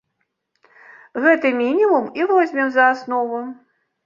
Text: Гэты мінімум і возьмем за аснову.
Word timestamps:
Гэты 1.25 1.51
мінімум 1.59 2.09
і 2.21 2.27
возьмем 2.33 2.73
за 2.79 2.89
аснову. 2.97 3.45